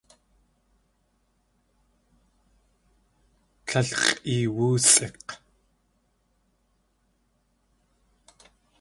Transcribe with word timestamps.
Líl 3.67 3.89
x̲ʼeewóosʼik̲! 3.99 5.29